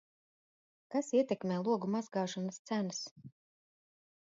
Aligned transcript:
Kas 0.95 1.09
ietekmē 1.19 1.59
logu 1.67 1.91
mazgāšanas 1.97 2.59
cenas? 2.71 3.05